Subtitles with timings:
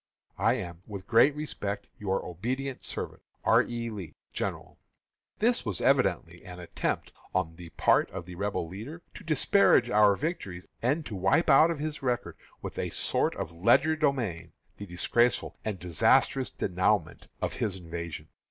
[0.39, 3.61] I am, with great respect, your obedient servant, R.
[3.61, 3.91] E.
[3.91, 4.79] LEE, General.
[5.37, 10.15] This was evidently an attempt, on the part of the Rebel leader, to disparage our
[10.15, 15.55] victories and to wipe out of his record, with a sort of legerdemain, the disgraceful
[15.63, 18.29] and disastrous denouement of his invasion.